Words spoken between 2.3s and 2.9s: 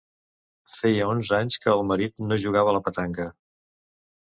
no jugava a la